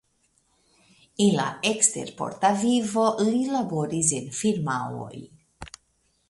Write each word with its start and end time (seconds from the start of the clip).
En 1.25 1.27
la 1.39 1.45
ekstersporta 1.71 2.51
vivo 2.63 3.05
li 3.27 3.45
laboris 3.51 4.11
en 4.21 4.33
firmaoj. 4.41 5.13